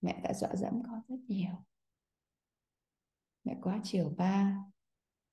Mẹ 0.01 0.21
đã 0.23 0.33
dọa 0.33 0.55
dẫm 0.55 0.73
con 0.83 1.01
rất 1.07 1.19
nhiều. 1.27 1.65
Mẹ 3.43 3.57
quá 3.61 3.81
chiều 3.83 4.13
ba, 4.17 4.63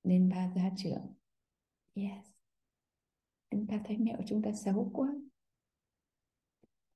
nên 0.03 0.29
ba 0.29 0.51
ra 0.55 0.71
trưởng 0.77 1.13
yes 1.93 2.36
chúng 3.51 3.67
ta 3.67 3.81
thấy 3.85 3.97
mẹ 3.97 4.13
của 4.17 4.23
chúng 4.27 4.41
ta 4.41 4.51
xấu 4.53 4.91
quá. 4.93 5.07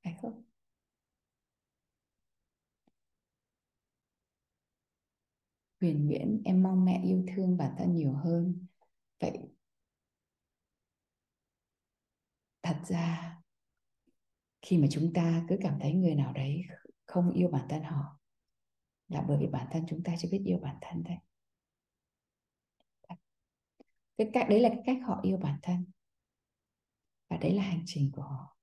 Phải 0.03 0.13
không? 0.21 0.43
Huyền 5.81 6.05
nguyễn, 6.05 6.41
em 6.45 6.63
mong 6.63 6.85
mẹ 6.85 7.01
yêu 7.05 7.25
thương 7.35 7.57
bản 7.57 7.75
thân 7.77 7.95
nhiều 7.95 8.13
hơn. 8.13 8.67
Vậy 9.19 9.39
thật 12.61 12.81
ra, 12.87 13.37
khi 14.61 14.77
mà 14.77 14.87
chúng 14.91 15.13
ta 15.13 15.45
cứ 15.49 15.57
cảm 15.61 15.79
thấy 15.81 15.93
người 15.93 16.15
nào 16.15 16.33
đấy 16.33 16.61
không 17.05 17.31
yêu 17.31 17.47
bản 17.47 17.65
thân 17.69 17.83
họ, 17.83 18.19
là 19.07 19.25
bởi 19.27 19.37
vì 19.41 19.47
bản 19.47 19.67
thân 19.71 19.85
chúng 19.89 20.03
ta 20.03 20.15
chưa 20.19 20.29
biết 20.31 20.41
yêu 20.45 20.59
bản 20.59 20.77
thân 20.81 21.03
đấy. 21.03 21.17
Cái 24.17 24.29
cách, 24.33 24.47
đấy 24.49 24.59
là 24.59 24.69
cái 24.69 24.81
cách 24.85 24.97
họ 25.05 25.19
yêu 25.23 25.37
bản 25.37 25.59
thân 25.61 25.85
và 27.31 27.37
đấy 27.37 27.53
là 27.53 27.63
hành 27.63 27.83
trình 27.85 28.11
của 28.13 28.21
họ. 28.21 28.57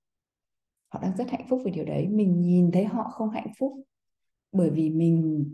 Họ 0.89 1.01
đang 1.03 1.17
rất 1.17 1.31
hạnh 1.31 1.47
phúc 1.49 1.63
vì 1.65 1.71
điều 1.71 1.85
đấy. 1.85 2.09
Mình 2.09 2.41
nhìn 2.41 2.71
thấy 2.73 2.85
họ 2.85 3.11
không 3.11 3.31
hạnh 3.31 3.53
phúc 3.59 3.73
bởi 4.53 4.71
vì 4.71 4.91
mình 4.91 5.45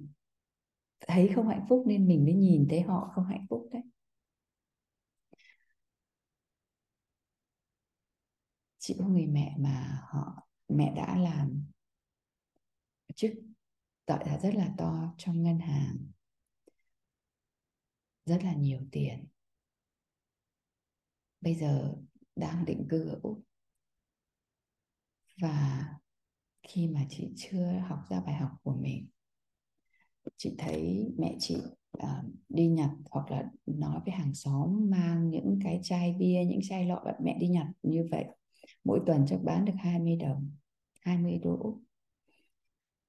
thấy 1.06 1.30
không 1.34 1.48
hạnh 1.48 1.66
phúc 1.68 1.84
nên 1.86 2.08
mình 2.08 2.24
mới 2.24 2.34
nhìn 2.34 2.66
thấy 2.70 2.80
họ 2.80 3.10
không 3.14 3.24
hạnh 3.24 3.46
phúc 3.50 3.68
đấy. 3.72 3.82
Chị 8.78 8.96
có 8.98 9.04
người 9.04 9.26
mẹ 9.26 9.56
mà 9.58 10.02
họ, 10.10 10.48
mẹ 10.68 10.94
đã 10.96 11.18
làm 11.18 11.64
chức 13.14 13.32
gọi 14.06 14.26
là 14.26 14.38
rất 14.38 14.54
là 14.54 14.74
to 14.78 15.14
trong 15.18 15.42
ngân 15.42 15.58
hàng. 15.58 15.96
Rất 18.26 18.38
là 18.44 18.54
nhiều 18.54 18.80
tiền. 18.92 19.26
Bây 21.40 21.54
giờ 21.54 21.94
đang 22.36 22.64
định 22.64 22.86
cư 22.90 23.08
ở 23.08 23.18
úc 23.22 23.40
và 25.40 25.84
khi 26.62 26.88
mà 26.88 27.00
chị 27.08 27.32
chưa 27.36 27.82
học 27.88 27.98
ra 28.10 28.20
bài 28.20 28.34
học 28.34 28.50
của 28.62 28.74
mình 28.74 29.06
chị 30.36 30.54
thấy 30.58 31.12
mẹ 31.18 31.36
chị 31.38 31.56
uh, 31.98 32.24
đi 32.48 32.66
nhặt 32.66 32.90
hoặc 33.10 33.30
là 33.30 33.50
nói 33.66 34.00
với 34.04 34.14
hàng 34.14 34.34
xóm 34.34 34.90
mang 34.90 35.30
những 35.30 35.58
cái 35.64 35.80
chai 35.82 36.16
bia 36.18 36.44
những 36.46 36.60
chai 36.68 36.86
lọ 36.86 37.04
mẹ 37.24 37.36
đi 37.40 37.48
nhặt 37.48 37.66
như 37.82 38.04
vậy 38.10 38.24
mỗi 38.84 39.00
tuần 39.06 39.24
chắc 39.28 39.40
bán 39.44 39.64
được 39.64 39.72
20 39.78 40.16
đồng 40.16 40.50
20 41.00 41.38
đô. 41.42 41.80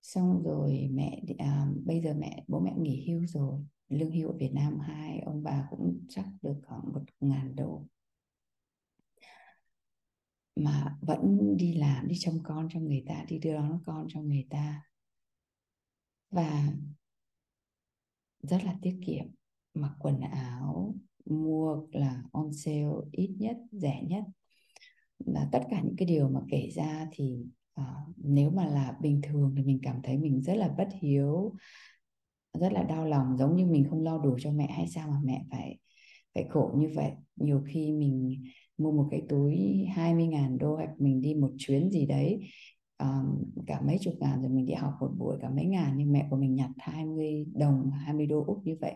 Xong 0.02 0.44
rồi 0.44 0.90
mẹ 0.94 1.22
à, 1.38 1.68
bây 1.86 2.02
giờ 2.02 2.14
mẹ 2.20 2.44
bố 2.48 2.60
mẹ 2.60 2.74
nghỉ 2.78 3.08
hưu 3.08 3.28
rồi 3.28 3.60
lương 3.90 4.12
hưu 4.12 4.30
ở 4.30 4.38
Việt 4.38 4.54
Nam 4.54 4.80
hai 4.80 5.20
ông 5.20 5.44
bà 5.44 5.68
cũng 5.70 6.00
chắc 6.10 6.26
được 6.42 6.56
khoảng 6.68 6.94
một 6.94 7.02
ngàn 7.20 7.56
đô 7.56 7.86
mà 10.56 10.98
vẫn 11.02 11.58
đi 11.58 11.74
làm 11.74 12.08
đi 12.08 12.16
trông 12.20 12.40
con 12.44 12.68
cho 12.74 12.80
người 12.80 13.04
ta 13.08 13.26
đi 13.28 13.40
đưa 13.40 13.54
đón 13.54 13.80
con 13.86 14.08
cho 14.10 14.22
người 14.22 14.46
ta. 14.50 14.82
Và 16.32 16.74
rất 18.42 18.64
là 18.64 18.76
tiết 18.82 19.00
kiệm 19.06 19.26
mặc 19.74 19.92
quần 20.00 20.20
áo 20.20 20.96
mua 21.26 21.88
là 21.92 22.24
on 22.32 22.54
sale 22.54 22.86
ít 23.12 23.36
nhất 23.40 23.58
rẻ 23.72 24.04
nhất. 24.08 24.24
Là 25.26 25.50
tất 25.52 25.62
cả 25.70 25.82
những 25.82 25.96
cái 25.98 26.08
điều 26.08 26.30
mà 26.30 26.40
kể 26.50 26.70
ra 26.76 27.08
thì 27.12 27.46
uh, 27.82 28.16
nếu 28.18 28.52
mà 28.52 28.66
là 28.66 28.98
bình 29.02 29.22
thường 29.24 29.54
thì 29.58 29.64
mình 29.64 29.80
cảm 29.84 30.02
thấy 30.04 30.18
mình 30.18 30.42
rất 30.42 30.56
là 30.56 30.68
bất 30.68 30.88
hiếu 31.02 31.56
rất 32.60 32.74
là 32.74 32.84
đau 32.84 33.06
lòng 33.06 33.38
giống 33.38 33.56
như 33.56 33.66
mình 33.66 33.88
không 33.90 34.04
lo 34.04 34.18
đủ 34.18 34.38
cho 34.40 34.52
mẹ 34.52 34.72
hay 34.72 34.88
sao 34.88 35.10
mà 35.10 35.20
mẹ 35.24 35.46
phải 35.52 35.78
phải 36.36 36.46
khổ 36.50 36.74
như 36.78 36.90
vậy. 36.96 37.12
Nhiều 37.36 37.64
khi 37.68 37.92
mình 37.92 38.44
mua 38.78 38.92
một 38.92 39.08
cái 39.12 39.22
túi 39.30 39.86
20 39.96 40.28
ngàn 40.28 40.58
đô 40.58 40.76
hoặc 40.76 40.90
mình 40.98 41.22
đi 41.22 41.34
một 41.34 41.52
chuyến 41.58 41.92
gì 41.92 42.06
đấy 42.06 42.40
um, 42.98 43.44
cả 43.68 43.82
mấy 43.82 43.98
chục 44.02 44.14
ngàn 44.20 44.42
rồi 44.42 44.50
mình 44.50 44.66
đi 44.66 44.74
học 44.74 44.94
một 45.00 45.12
buổi 45.18 45.38
cả 45.42 45.50
mấy 45.50 45.66
ngàn 45.66 45.94
nhưng 45.98 46.12
mẹ 46.12 46.28
của 46.30 46.38
mình 46.38 46.56
nhặt 46.56 46.70
20 46.78 47.46
đồng 47.54 47.92
20 47.92 48.26
đô 48.26 48.44
úc 48.48 48.62
như 48.66 48.76
vậy 48.82 48.96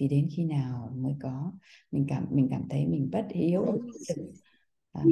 thì 0.00 0.08
đến 0.08 0.28
khi 0.36 0.44
nào 0.44 0.92
mới 0.96 1.14
có? 1.22 1.52
Mình 1.90 2.06
cảm 2.08 2.26
mình 2.30 2.48
cảm 2.50 2.68
thấy 2.70 2.86
mình 2.86 3.08
bất 3.12 3.26
hiếu 3.30 3.64
à, 4.92 5.02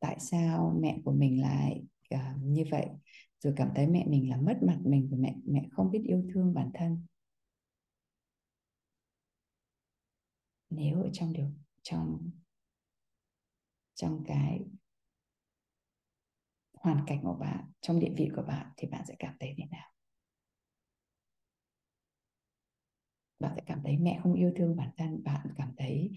tại 0.00 0.16
sao 0.20 0.78
mẹ 0.80 0.98
của 1.04 1.12
mình 1.12 1.40
lại 1.40 1.82
uh, 2.14 2.20
như 2.42 2.64
vậy? 2.70 2.86
Rồi 3.40 3.52
cảm 3.56 3.68
thấy 3.74 3.86
mẹ 3.86 4.06
mình 4.08 4.30
là 4.30 4.36
mất 4.36 4.62
mặt 4.62 4.78
mình 4.84 5.08
và 5.10 5.16
mẹ 5.20 5.34
mẹ 5.44 5.62
không 5.70 5.90
biết 5.90 6.02
yêu 6.04 6.24
thương 6.34 6.54
bản 6.54 6.70
thân. 6.74 6.98
Nếu 10.70 11.02
ở 11.02 11.10
trong 11.12 11.32
điều 11.32 11.46
trong 11.82 12.30
trong 14.00 14.24
cái 14.26 14.60
hoàn 16.74 17.04
cảnh 17.06 17.20
của 17.22 17.34
bạn, 17.40 17.64
trong 17.80 18.00
địa 18.00 18.12
vị 18.16 18.28
của 18.36 18.42
bạn 18.42 18.66
thì 18.76 18.88
bạn 18.88 19.04
sẽ 19.08 19.14
cảm 19.18 19.34
thấy 19.40 19.54
thế 19.58 19.64
nào? 19.70 19.90
Bạn 23.38 23.52
sẽ 23.56 23.62
cảm 23.66 23.80
thấy 23.84 23.98
mẹ 23.98 24.20
không 24.22 24.34
yêu 24.34 24.52
thương 24.56 24.76
bản 24.76 24.90
thân, 24.96 25.24
bạn 25.24 25.46
cảm 25.58 25.72
thấy 25.78 26.10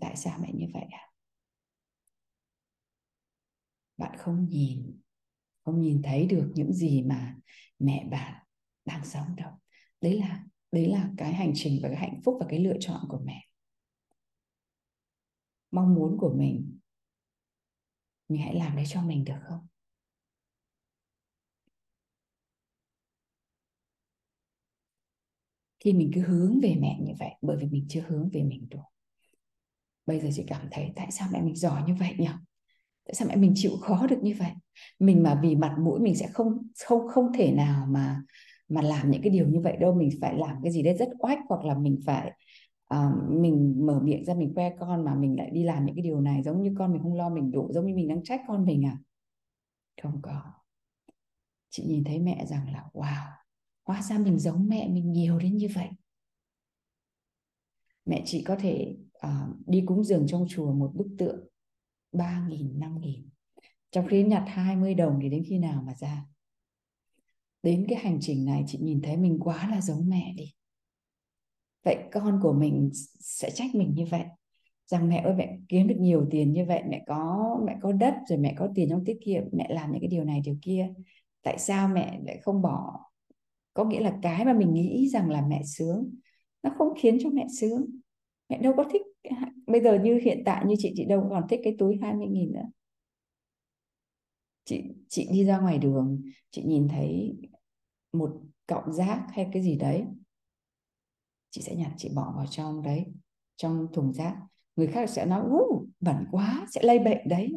tại 0.00 0.16
sao 0.16 0.38
mẹ 0.42 0.52
như 0.54 0.66
vậy 0.74 0.84
à 0.90 1.00
bạn 3.96 4.16
không 4.18 4.48
nhìn 4.48 5.00
không 5.64 5.80
nhìn 5.80 6.02
thấy 6.02 6.26
được 6.26 6.52
những 6.54 6.72
gì 6.72 7.02
mà 7.02 7.36
mẹ 7.78 8.08
bạn 8.10 8.34
đang 8.84 9.04
sống 9.04 9.36
đâu. 9.36 9.50
Đấy 10.00 10.18
là 10.18 10.44
đấy 10.72 10.86
là 10.86 11.10
cái 11.16 11.34
hành 11.34 11.52
trình 11.54 11.80
và 11.82 11.88
cái 11.88 11.98
hạnh 11.98 12.20
phúc 12.24 12.36
và 12.40 12.46
cái 12.48 12.58
lựa 12.58 12.76
chọn 12.80 13.00
của 13.08 13.20
mẹ. 13.24 13.40
Mong 15.70 15.94
muốn 15.94 16.18
của 16.18 16.34
mình 16.38 16.78
mình 18.28 18.42
hãy 18.42 18.54
làm 18.54 18.76
đấy 18.76 18.84
cho 18.88 19.02
mình 19.02 19.24
được 19.24 19.34
không? 19.48 19.66
Khi 25.80 25.92
mình 25.92 26.10
cứ 26.14 26.20
hướng 26.20 26.60
về 26.62 26.74
mẹ 26.80 26.98
như 27.00 27.12
vậy, 27.18 27.30
bởi 27.42 27.56
vì 27.56 27.66
mình 27.66 27.86
chưa 27.88 28.00
hướng 28.08 28.28
về 28.32 28.42
mình 28.42 28.66
đủ 28.70 28.80
bây 30.06 30.20
giờ 30.20 30.28
chị 30.34 30.44
cảm 30.46 30.68
thấy 30.70 30.92
tại 30.96 31.06
sao 31.10 31.28
mẹ 31.32 31.40
mình 31.42 31.56
giỏi 31.56 31.82
như 31.86 31.94
vậy 32.00 32.14
nhỉ? 32.18 32.28
Tại 33.06 33.14
sao 33.14 33.28
mẹ 33.28 33.36
mình 33.36 33.52
chịu 33.56 33.72
khó 33.82 34.06
được 34.06 34.18
như 34.22 34.34
vậy? 34.38 34.50
Mình 34.98 35.22
mà 35.22 35.40
vì 35.42 35.56
mặt 35.56 35.76
mũi 35.80 36.00
mình 36.00 36.16
sẽ 36.16 36.26
không 36.34 36.58
không 36.86 37.08
không 37.08 37.32
thể 37.34 37.52
nào 37.52 37.86
mà 37.90 38.22
mà 38.68 38.82
làm 38.82 39.10
những 39.10 39.22
cái 39.22 39.30
điều 39.30 39.48
như 39.48 39.60
vậy 39.60 39.76
đâu. 39.80 39.94
Mình 39.94 40.10
phải 40.20 40.34
làm 40.38 40.56
cái 40.64 40.72
gì 40.72 40.82
đấy 40.82 40.96
rất 40.98 41.08
oách, 41.18 41.38
hoặc 41.48 41.64
là 41.64 41.74
mình 41.78 42.00
phải 42.06 42.32
uh, 42.94 43.30
mình 43.30 43.86
mở 43.86 44.00
miệng 44.00 44.24
ra 44.24 44.34
mình 44.34 44.52
khoe 44.54 44.76
con 44.78 45.04
mà 45.04 45.14
mình 45.14 45.36
lại 45.38 45.50
đi 45.50 45.62
làm 45.62 45.86
những 45.86 45.94
cái 45.94 46.02
điều 46.02 46.20
này 46.20 46.42
giống 46.42 46.62
như 46.62 46.74
con 46.78 46.92
mình 46.92 47.02
không 47.02 47.14
lo 47.14 47.28
mình 47.28 47.50
đủ 47.50 47.72
giống 47.72 47.86
như 47.86 47.94
mình 47.94 48.08
đang 48.08 48.22
trách 48.22 48.40
con 48.48 48.64
mình 48.64 48.86
à? 48.86 48.98
Không 50.02 50.22
có. 50.22 50.42
Chị 51.70 51.84
nhìn 51.86 52.04
thấy 52.04 52.18
mẹ 52.18 52.46
rằng 52.46 52.72
là 52.72 52.84
wow 52.92 53.44
hóa 53.84 54.02
ra 54.02 54.18
mình 54.18 54.38
giống 54.38 54.68
mẹ 54.68 54.88
mình 54.88 55.12
nhiều 55.12 55.38
đến 55.38 55.56
như 55.56 55.68
vậy. 55.74 55.88
Mẹ 58.04 58.22
chị 58.26 58.44
có 58.44 58.56
thể 58.56 58.96
uh, 59.26 59.66
đi 59.66 59.82
cúng 59.86 60.04
dường 60.04 60.26
trong 60.28 60.46
chùa 60.48 60.72
một 60.72 60.92
bức 60.94 61.06
tượng 61.18 61.48
ba 62.12 62.46
nghìn 62.48 62.78
năm 62.80 63.00
nghìn. 63.00 63.28
Trong 63.90 64.06
khi 64.06 64.24
nhặt 64.24 64.44
20 64.46 64.94
đồng 64.94 65.18
thì 65.22 65.28
đến 65.28 65.44
khi 65.48 65.58
nào 65.58 65.82
mà 65.82 65.94
ra? 65.94 66.26
Đến 67.62 67.86
cái 67.88 67.98
hành 67.98 68.18
trình 68.20 68.44
này 68.44 68.64
chị 68.66 68.78
nhìn 68.82 69.02
thấy 69.02 69.16
mình 69.16 69.38
quá 69.40 69.68
là 69.70 69.80
giống 69.80 70.08
mẹ 70.08 70.34
đi 70.36 70.52
vậy 71.84 71.98
con 72.12 72.40
của 72.42 72.52
mình 72.52 72.90
sẽ 73.20 73.50
trách 73.50 73.74
mình 73.74 73.94
như 73.94 74.04
vậy. 74.10 74.24
Rằng 74.86 75.08
mẹ 75.08 75.22
ơi, 75.24 75.34
mẹ 75.34 75.58
kiếm 75.68 75.88
được 75.88 75.96
nhiều 75.98 76.26
tiền 76.30 76.52
như 76.52 76.64
vậy, 76.64 76.82
mẹ 76.88 77.04
có 77.06 77.48
mẹ 77.66 77.76
có 77.80 77.92
đất 77.92 78.14
rồi 78.28 78.38
mẹ 78.38 78.54
có 78.58 78.68
tiền 78.74 78.88
trong 78.90 79.04
tiết 79.04 79.18
kiệm, 79.24 79.42
mẹ 79.52 79.66
làm 79.70 79.92
những 79.92 80.00
cái 80.00 80.08
điều 80.08 80.24
này, 80.24 80.40
điều 80.44 80.56
kia. 80.62 80.88
Tại 81.42 81.58
sao 81.58 81.88
mẹ 81.88 82.20
lại 82.26 82.38
không 82.42 82.62
bỏ? 82.62 83.00
Có 83.74 83.84
nghĩa 83.84 84.00
là 84.00 84.18
cái 84.22 84.44
mà 84.44 84.52
mình 84.52 84.74
nghĩ 84.74 85.08
rằng 85.08 85.30
là 85.30 85.46
mẹ 85.48 85.62
sướng, 85.64 86.14
nó 86.62 86.70
không 86.78 86.88
khiến 86.98 87.18
cho 87.20 87.30
mẹ 87.30 87.46
sướng. 87.60 87.86
Mẹ 88.48 88.58
đâu 88.58 88.74
có 88.76 88.84
thích 88.92 89.02
bây 89.66 89.80
giờ 89.80 89.98
như 90.02 90.20
hiện 90.24 90.42
tại 90.46 90.64
như 90.66 90.74
chị 90.78 90.92
chị 90.96 91.04
đâu 91.04 91.26
còn 91.30 91.48
thích 91.48 91.60
cái 91.64 91.76
túi 91.78 91.98
20 92.02 92.26
nghìn 92.26 92.52
nữa. 92.52 92.64
Chị 94.64 94.82
chị 95.08 95.28
đi 95.32 95.44
ra 95.44 95.58
ngoài 95.58 95.78
đường, 95.78 96.22
chị 96.50 96.62
nhìn 96.62 96.88
thấy 96.88 97.36
một 98.12 98.40
cọng 98.66 98.92
rác 98.92 99.26
hay 99.28 99.48
cái 99.52 99.62
gì 99.62 99.76
đấy 99.76 100.04
chị 101.54 101.62
sẽ 101.62 101.74
nhặt 101.74 101.92
chị 101.96 102.08
bỏ 102.14 102.32
vào 102.36 102.46
trong 102.46 102.82
đấy 102.82 103.06
trong 103.56 103.86
thùng 103.92 104.12
rác. 104.12 104.36
Người 104.76 104.86
khác 104.86 105.10
sẽ 105.10 105.26
nói 105.26 105.42
u 105.50 105.88
bẩn 106.00 106.24
quá 106.30 106.66
sẽ 106.70 106.82
lây 106.82 106.98
bệnh 106.98 107.28
đấy. 107.28 107.52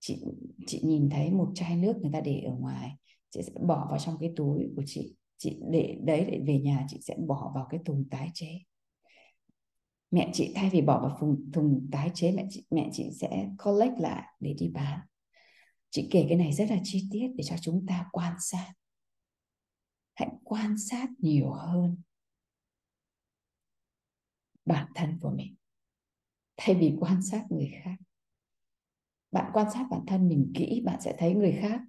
Chị 0.00 0.24
chị 0.66 0.80
nhìn 0.84 1.10
thấy 1.10 1.30
một 1.30 1.52
chai 1.54 1.76
nước 1.76 1.96
người 2.02 2.10
ta 2.12 2.20
để 2.20 2.40
ở 2.40 2.54
ngoài 2.54 2.96
chị 3.30 3.40
sẽ 3.42 3.52
bỏ 3.66 3.86
vào 3.90 3.98
trong 3.98 4.16
cái 4.20 4.32
túi 4.36 4.68
của 4.76 4.82
chị. 4.86 5.16
Chị 5.38 5.60
để 5.70 5.98
đấy 6.04 6.28
để 6.30 6.40
về 6.46 6.60
nhà 6.60 6.86
chị 6.88 6.98
sẽ 7.00 7.16
bỏ 7.26 7.52
vào 7.54 7.66
cái 7.70 7.80
thùng 7.84 8.08
tái 8.10 8.30
chế. 8.34 8.58
Mẹ 10.10 10.30
chị 10.32 10.52
thay 10.54 10.70
vì 10.70 10.82
bỏ 10.82 11.00
vào 11.00 11.16
thùng, 11.20 11.50
thùng 11.52 11.88
tái 11.92 12.10
chế 12.14 12.32
mẹ 12.32 12.46
chị 12.50 12.66
mẹ 12.70 12.88
chị 12.92 13.10
sẽ 13.20 13.48
collect 13.64 14.00
lại 14.00 14.22
để 14.40 14.54
đi 14.58 14.68
bán. 14.68 15.00
Chị 15.90 16.08
kể 16.10 16.26
cái 16.28 16.38
này 16.38 16.52
rất 16.52 16.70
là 16.70 16.78
chi 16.82 17.08
tiết 17.12 17.28
để 17.36 17.44
cho 17.44 17.56
chúng 17.60 17.86
ta 17.86 18.06
quan 18.12 18.34
sát. 18.40 18.72
Hãy 20.14 20.28
quan 20.44 20.78
sát 20.78 21.08
nhiều 21.18 21.50
hơn 21.50 21.96
bản 24.64 24.86
thân 24.94 25.18
của 25.20 25.30
mình, 25.30 25.54
thay 26.56 26.74
vì 26.74 26.96
quan 27.00 27.22
sát 27.22 27.44
người 27.50 27.72
khác. 27.84 27.96
Bạn 29.32 29.50
quan 29.54 29.70
sát 29.70 29.86
bản 29.90 30.00
thân 30.06 30.28
mình 30.28 30.52
kỹ, 30.54 30.82
bạn 30.84 31.00
sẽ 31.00 31.14
thấy 31.18 31.34
người 31.34 31.58
khác. 31.60 31.80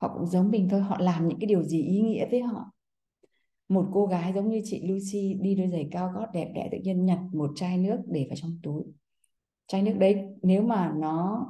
Họ 0.00 0.14
cũng 0.18 0.26
giống 0.26 0.50
mình 0.50 0.68
thôi, 0.70 0.80
họ 0.80 0.98
làm 1.00 1.28
những 1.28 1.38
cái 1.38 1.46
điều 1.46 1.62
gì 1.62 1.82
ý 1.82 2.00
nghĩa 2.00 2.28
với 2.30 2.42
họ. 2.42 2.72
Một 3.68 3.90
cô 3.92 4.06
gái 4.06 4.32
giống 4.32 4.48
như 4.48 4.60
chị 4.64 4.82
Lucy 4.86 5.34
đi 5.34 5.54
đôi 5.54 5.68
giày 5.68 5.88
cao 5.90 6.12
gót 6.14 6.26
đẹp 6.32 6.52
đẽ 6.54 6.68
tự 6.72 6.78
nhiên 6.78 7.04
nhặt 7.04 7.18
một 7.32 7.50
chai 7.56 7.78
nước 7.78 7.98
để 8.06 8.26
vào 8.28 8.36
trong 8.36 8.58
túi. 8.62 8.82
Chai 9.66 9.82
nước 9.82 9.94
đấy, 9.98 10.24
nếu 10.42 10.62
mà 10.62 10.92
nó 10.96 11.46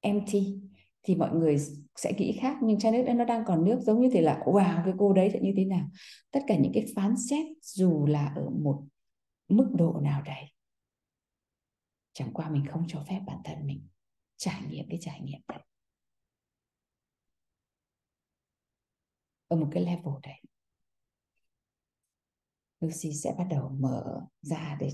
empty 0.00 0.60
thì 1.06 1.14
mọi 1.14 1.30
người 1.36 1.56
sẽ 1.96 2.12
nghĩ 2.18 2.38
khác. 2.40 2.56
Nhưng 2.62 2.78
chai 2.78 2.92
nước 2.92 3.02
đấy 3.06 3.14
nó 3.14 3.24
đang 3.24 3.44
còn 3.46 3.64
nước, 3.64 3.80
giống 3.80 4.00
như 4.00 4.10
thế 4.12 4.20
là, 4.20 4.42
wow, 4.44 4.84
cái 4.84 4.94
cô 4.98 5.12
đấy 5.12 5.30
sẽ 5.32 5.40
như 5.40 5.52
thế 5.56 5.64
nào? 5.64 5.88
Tất 6.30 6.40
cả 6.46 6.56
những 6.56 6.72
cái 6.74 6.86
phán 6.96 7.14
xét 7.30 7.46
dù 7.62 8.06
là 8.06 8.32
ở 8.36 8.50
một 8.50 8.82
mức 9.48 9.70
độ 9.74 10.00
nào 10.02 10.22
đấy, 10.22 10.44
chẳng 12.12 12.32
qua 12.32 12.50
mình 12.50 12.66
không 12.70 12.84
cho 12.88 13.04
phép 13.08 13.20
bản 13.26 13.38
thân 13.44 13.66
mình 13.66 13.88
trải 14.36 14.62
nghiệm 14.68 14.86
cái 14.88 14.98
trải 15.02 15.20
nghiệm 15.20 15.40
đấy. 15.48 15.58
Ở 19.48 19.56
một 19.56 19.68
cái 19.72 19.84
level 19.84 20.14
đấy, 20.22 20.40
Lucy 22.80 23.12
sẽ 23.14 23.34
bắt 23.38 23.46
đầu 23.50 23.68
mở 23.68 24.20
ra 24.42 24.76
để 24.80 24.90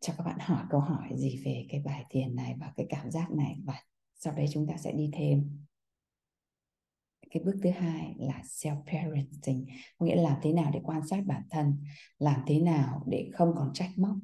cho 0.00 0.14
các 0.18 0.24
bạn 0.24 0.38
hỏi 0.40 0.64
câu 0.70 0.80
hỏi 0.80 1.08
gì 1.16 1.42
về 1.44 1.66
cái 1.68 1.80
bài 1.84 2.04
thiền 2.10 2.36
này 2.36 2.54
và 2.60 2.72
cái 2.76 2.86
cảm 2.88 3.10
giác 3.10 3.30
này. 3.30 3.56
Và 3.64 3.82
sau 4.24 4.34
đấy 4.36 4.46
chúng 4.52 4.66
ta 4.66 4.76
sẽ 4.76 4.92
đi 4.92 5.10
thêm. 5.12 5.58
Cái 7.30 7.42
bước 7.42 7.54
thứ 7.62 7.70
hai 7.70 8.14
là 8.18 8.42
self 8.44 8.82
parenting 8.86 9.66
có 9.98 10.06
nghĩa 10.06 10.16
là 10.16 10.22
làm 10.22 10.38
thế 10.42 10.52
nào 10.52 10.70
để 10.74 10.80
quan 10.82 11.06
sát 11.08 11.22
bản 11.26 11.42
thân, 11.50 11.76
làm 12.18 12.40
thế 12.46 12.60
nào 12.60 13.02
để 13.06 13.30
không 13.32 13.54
còn 13.56 13.70
trách 13.74 13.90
móc 13.96 14.16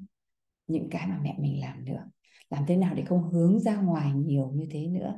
những 0.66 0.88
cái 0.90 1.06
mà 1.06 1.18
mẹ 1.22 1.34
mình 1.38 1.60
làm 1.60 1.84
nữa, 1.84 2.10
làm 2.50 2.64
thế 2.66 2.76
nào 2.76 2.94
để 2.94 3.04
không 3.04 3.22
hướng 3.22 3.60
ra 3.60 3.76
ngoài 3.76 4.12
nhiều 4.14 4.50
như 4.54 4.66
thế 4.70 4.86
nữa. 4.86 5.14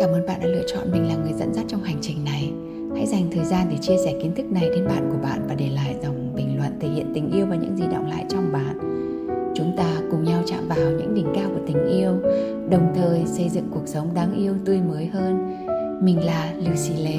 Cảm 0.00 0.10
ơn 0.10 0.26
bạn 0.26 0.40
đã 0.40 0.46
lựa 0.46 0.66
chọn 0.66 0.92
mình 0.92 1.08
là 1.08 1.16
người 1.16 1.32
dẫn 1.32 1.54
dắt 1.54 1.64
trong 1.68 1.82
hành 1.82 1.98
trình 2.02 2.24
này. 2.24 2.52
Hãy 2.94 3.06
dành 3.06 3.30
thời 3.32 3.44
gian 3.44 3.66
để 3.70 3.76
chia 3.80 3.96
sẻ 4.04 4.18
kiến 4.22 4.34
thức 4.36 4.46
này 4.52 4.68
đến 4.70 4.86
bạn 4.86 5.08
của 5.12 5.18
bạn 5.22 5.46
và 5.48 5.54
để 5.54 5.68
lại 5.70 5.96
dòng 6.02 6.34
bình 6.34 6.56
luận 6.58 6.78
thể 6.80 6.88
hiện 6.88 7.12
tình 7.14 7.30
yêu 7.30 7.46
và 7.46 7.56
những 7.56 7.76
gì 7.76 7.84
động 7.92 8.06
lại 8.06 8.24
trong 8.28 8.52
bạn. 8.52 8.78
Chúng 9.54 9.74
ta 9.76 10.00
cùng 10.10 10.24
nhau 10.24 10.42
chạm 10.46 10.68
vào 10.68 10.90
những 10.90 11.14
đỉnh 11.14 11.26
cao 11.34 11.50
của 11.50 11.64
tình 11.66 11.86
yêu 11.86 12.20
đồng 12.70 12.92
thời 12.94 13.26
xây 13.26 13.48
dựng 13.48 13.68
cuộc 13.70 13.86
sống 13.86 14.14
đáng 14.14 14.34
yêu 14.34 14.54
tươi 14.64 14.80
mới 14.80 15.06
hơn. 15.06 15.56
Mình 16.02 16.24
là 16.24 16.52
lucy 16.56 17.02
lê 17.04 17.16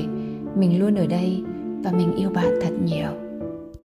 mình 0.56 0.80
luôn 0.80 0.96
ở 0.96 1.08
đây 1.08 1.44
và 1.84 1.92
mình 1.92 2.16
yêu 2.16 2.30
bạn 2.30 2.60
thật 2.62 2.74
nhiều. 2.86 3.29